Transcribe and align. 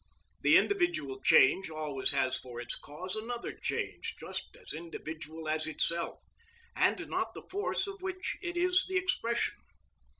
The 0.41 0.57
individual 0.57 1.21
change 1.21 1.69
always 1.69 2.09
has 2.09 2.35
for 2.35 2.59
its 2.59 2.73
cause 2.73 3.15
another 3.15 3.53
change 3.53 4.15
just 4.19 4.57
as 4.59 4.73
individual 4.73 5.47
as 5.47 5.67
itself, 5.67 6.23
and 6.75 7.07
not 7.07 7.35
the 7.35 7.43
force 7.51 7.85
of 7.85 8.01
which 8.01 8.35
it 8.41 8.57
is 8.57 8.87
the 8.89 8.97
expression. 8.97 9.57